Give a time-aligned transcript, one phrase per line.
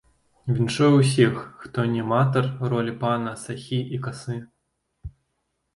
[0.53, 4.41] Віншую ўсіх, хто не аматар ролі пана сахі і касы!